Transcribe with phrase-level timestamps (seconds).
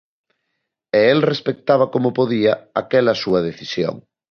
[0.99, 3.95] E el respectaba como podía aquela súa decisión.